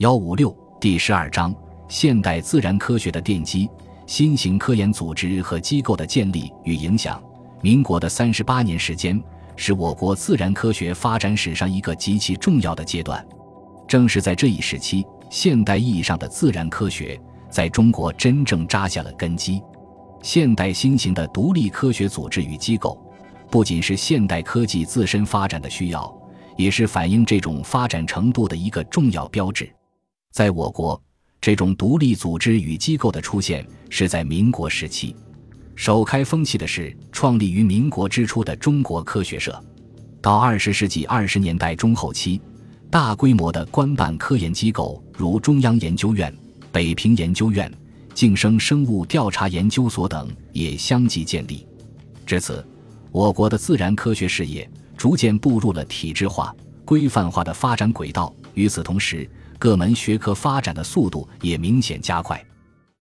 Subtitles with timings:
[0.00, 1.54] 幺五六第十二章：
[1.86, 3.68] 现代自然科学的奠基，
[4.06, 7.22] 新型科研组织和机构的建立与影响。
[7.60, 9.22] 民国的三十八年时间，
[9.56, 13.22] 是我国自然科学发展史上一个极其重要的阶段。
[13.86, 17.20] 正是在这一时期，现代意义上的自然科学
[17.50, 19.62] 在中国真正扎下了根基。
[20.22, 22.98] 现代新型的独立科学组织与机构，
[23.50, 26.10] 不仅是现代科技自身发展的需要，
[26.56, 29.70] 也是反映这种发展程度的一个重要标志。
[30.32, 31.00] 在我国，
[31.40, 35.14] 这种独立组织与机构的出现是在民国时期。
[35.74, 39.60] 首开风气的是创立于民国之初的中国科学社。
[40.22, 42.40] 到二十世纪二十年代中后期，
[42.90, 46.32] 大规模的官办科研机构如中央研究院、
[46.70, 47.72] 北平研究院、
[48.14, 51.66] 晋升生物调查研究所等也相继建立。
[52.24, 52.64] 至此，
[53.10, 56.54] 我国的自然科学事业逐渐步入了体制化、
[56.90, 58.34] 规范化的发展轨道。
[58.54, 62.44] 与此同时，各门学科发展的速度也明显加快。